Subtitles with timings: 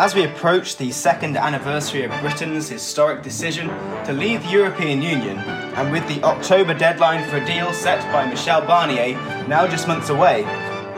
[0.00, 3.66] As we approach the second anniversary of Britain's historic decision
[4.04, 8.24] to leave the European Union, and with the October deadline for a deal set by
[8.24, 9.16] Michel Barnier
[9.48, 10.44] now just months away,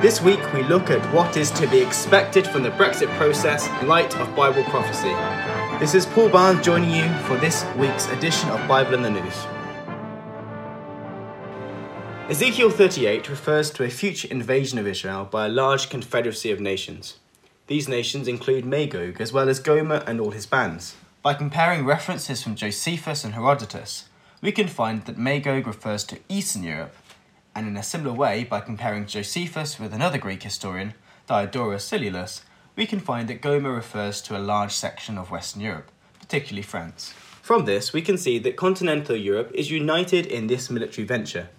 [0.02, 3.88] this week we look at what is to be expected from the Brexit process in
[3.88, 5.14] light of Bible prophecy.
[5.78, 9.46] This is Paul Barnes joining you for this week's edition of Bible in the News.
[12.28, 17.16] Ezekiel 38 refers to a future invasion of Israel by a large confederacy of nations.
[17.70, 20.97] These nations include Magog, as well as Gomer and all his bands.
[21.23, 24.09] By comparing references from Josephus and Herodotus,
[24.42, 26.97] we can find that Magog refers to Eastern Europe,
[27.55, 30.95] and in a similar way, by comparing Josephus with another Greek historian,
[31.28, 32.42] Diodorus Siculus,
[32.75, 37.14] we can find that Gomer refers to a large section of Western Europe, particularly France.
[37.41, 41.50] From this, we can see that continental Europe is united in this military venture.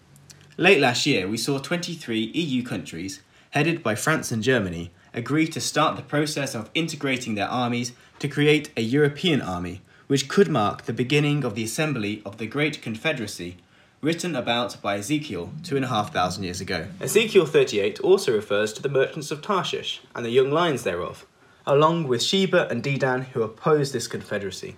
[0.57, 5.61] Late last year, we saw 23 EU countries, headed by France and Germany, agreed to
[5.61, 10.83] start the process of integrating their armies to create a European army, which could mark
[10.83, 13.57] the beginning of the assembly of the Great Confederacy,
[14.01, 16.87] written about by Ezekiel two and a half thousand years ago.
[16.99, 21.25] Ezekiel 38 also refers to the merchants of Tarshish and the young lions thereof,
[21.65, 24.75] along with Sheba and Dedan who opposed this confederacy.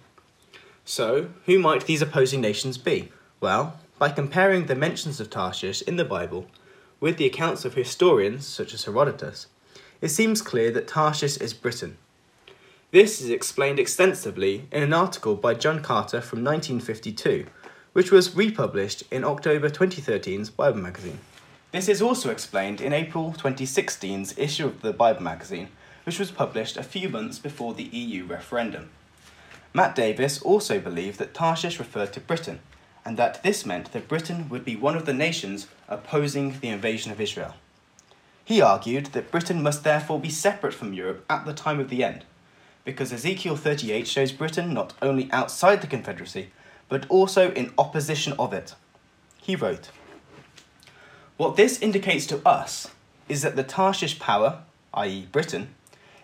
[0.85, 3.11] So, who might these opposing nations be?
[3.39, 6.47] Well, by comparing the mentions of Tarshish in the Bible
[6.99, 9.47] with the accounts of historians such as Herodotus,
[10.03, 11.97] it seems clear that Tarshish is Britain.
[12.91, 17.45] This is explained extensively in an article by John Carter from 1952,
[17.93, 21.19] which was republished in October 2013's Bible magazine.
[21.71, 25.69] This is also explained in April 2016's issue of the Bible magazine,
[26.05, 28.89] which was published a few months before the EU referendum.
[29.73, 32.59] Matt Davis also believed that Tarshish referred to Britain,
[33.05, 37.09] and that this meant that Britain would be one of the nations opposing the invasion
[37.09, 37.53] of Israel.
[38.45, 42.03] He argued that Britain must therefore be separate from Europe at the time of the
[42.03, 42.25] end,
[42.83, 46.49] because Ezekiel 38 shows Britain not only outside the Confederacy,
[46.89, 48.75] but also in opposition of it.
[49.41, 49.89] He wrote,
[51.37, 52.91] What this indicates to us
[53.29, 55.73] is that the Tarshish power, i.e., Britain,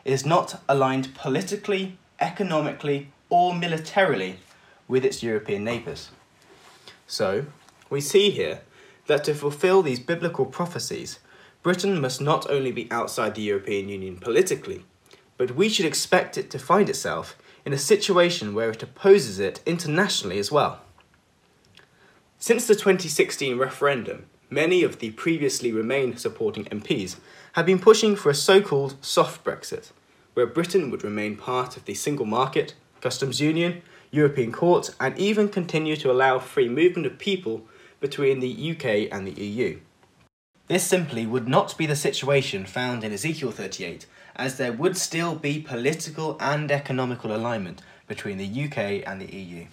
[0.04, 4.40] is not aligned politically, economically, or militarily
[4.88, 6.10] with its European neighbours.
[7.08, 7.46] So,
[7.90, 8.62] we see here
[9.08, 11.20] that to fulfill these biblical prophecies,
[11.62, 14.86] Britain must not only be outside the European Union politically,
[15.38, 19.60] but we should expect it to find itself in a situation where it opposes it
[19.66, 20.80] internationally as well.
[22.38, 27.18] Since the 2016 referendum, many of the previously Remain supporting MPs
[27.54, 29.92] have been pushing for a so called soft Brexit,
[30.36, 33.82] where Britain would remain part of the single market, customs union,
[34.12, 37.68] European court, and even continue to allow free movement of people
[38.00, 39.80] between the UK and the EU.
[40.70, 45.34] This simply would not be the situation found in Ezekiel 38, as there would still
[45.34, 49.66] be political and economical alignment between the UK and the EU.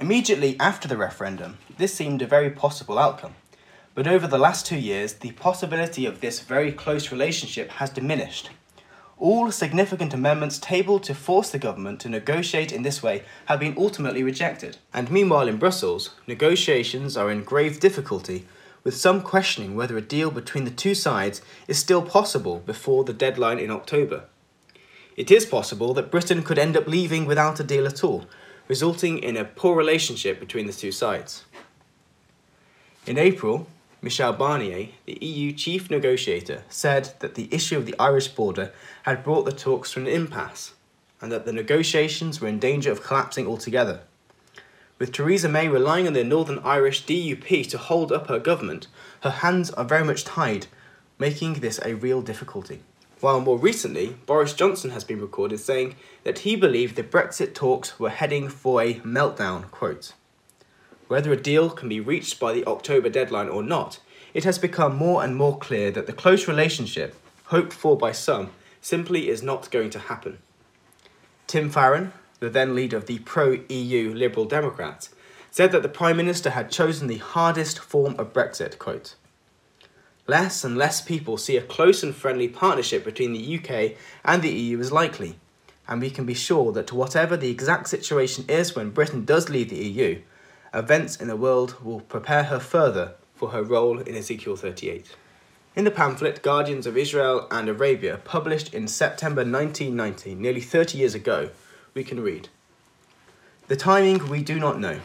[0.00, 3.34] Immediately after the referendum, this seemed a very possible outcome.
[3.94, 8.50] But over the last two years, the possibility of this very close relationship has diminished.
[9.18, 13.76] All significant amendments tabled to force the government to negotiate in this way have been
[13.78, 14.78] ultimately rejected.
[14.92, 18.46] And meanwhile, in Brussels, negotiations are in grave difficulty
[18.84, 23.12] with some questioning whether a deal between the two sides is still possible before the
[23.12, 24.24] deadline in October.
[25.16, 28.26] It is possible that Britain could end up leaving without a deal at all,
[28.68, 31.44] resulting in a poor relationship between the two sides.
[33.06, 33.66] In April,
[34.02, 39.22] Michel Barnier, the EU chief negotiator, said that the issue of the Irish border had
[39.22, 40.72] brought the talks to an impasse
[41.20, 44.00] and that the negotiations were in danger of collapsing altogether.
[45.00, 48.86] With Theresa May relying on the Northern Irish DUP to hold up her government,
[49.22, 50.66] her hands are very much tied,
[51.18, 52.82] making this a real difficulty.
[53.20, 57.98] While more recently, Boris Johnson has been recorded saying that he believed the Brexit talks
[57.98, 59.70] were heading for a meltdown.
[59.70, 60.12] Quote.
[61.08, 64.00] Whether a deal can be reached by the October deadline or not,
[64.34, 67.14] it has become more and more clear that the close relationship,
[67.44, 68.50] hoped for by some,
[68.82, 70.40] simply is not going to happen.
[71.46, 75.10] Tim Farron, the then leader of the pro EU Liberal Democrats,
[75.50, 78.78] said that the Prime Minister had chosen the hardest form of Brexit.
[78.78, 79.14] Quote,
[80.26, 84.50] Less and less people see a close and friendly partnership between the UK and the
[84.50, 85.38] EU as likely,
[85.88, 89.70] and we can be sure that whatever the exact situation is when Britain does leave
[89.70, 90.20] the EU,
[90.72, 95.16] events in the world will prepare her further for her role in Ezekiel 38.
[95.74, 101.14] In the pamphlet Guardians of Israel and Arabia, published in September 1990, nearly 30 years
[101.14, 101.50] ago,
[101.94, 102.48] we can read.
[103.68, 105.00] The timing we do not know,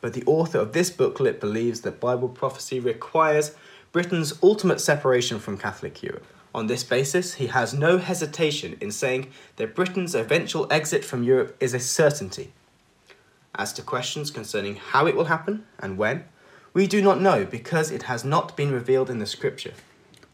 [0.00, 3.56] but the author of this booklet believes that Bible prophecy requires
[3.92, 6.26] Britain's ultimate separation from Catholic Europe.
[6.54, 11.56] On this basis, he has no hesitation in saying that Britain's eventual exit from Europe
[11.60, 12.52] is a certainty.
[13.54, 16.24] As to questions concerning how it will happen and when,
[16.72, 19.72] we do not know because it has not been revealed in the scripture.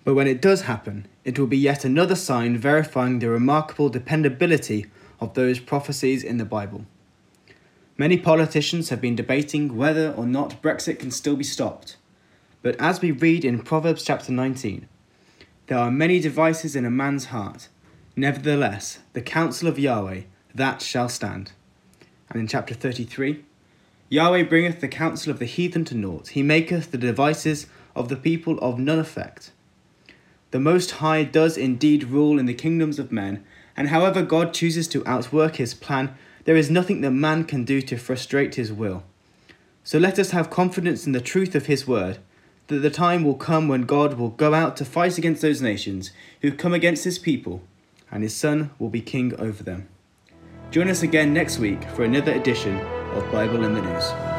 [0.04, 4.86] But when it does happen, it will be yet another sign verifying the remarkable dependability
[5.22, 6.84] of those prophecies in the Bible.
[7.96, 11.96] Many politicians have been debating whether or not Brexit can still be stopped.
[12.60, 14.88] But as we read in Proverbs chapter 19,
[15.69, 17.69] there are many devices in a man's heart.
[18.16, 20.22] Nevertheless, the counsel of Yahweh,
[20.54, 21.52] that shall stand.
[22.28, 23.44] And in chapter 33,
[24.08, 28.16] Yahweh bringeth the counsel of the heathen to naught, he maketh the devices of the
[28.16, 29.52] people of none effect.
[30.50, 33.44] The Most High does indeed rule in the kingdoms of men,
[33.76, 36.14] and however God chooses to outwork his plan,
[36.44, 39.04] there is nothing that man can do to frustrate his will.
[39.84, 42.19] So let us have confidence in the truth of his word
[42.69, 46.10] that the time will come when God will go out to fight against those nations
[46.40, 47.62] who come against his people,
[48.10, 49.88] and his Son will be king over them.
[50.70, 54.31] Join us again next week for another edition of Bible in the News.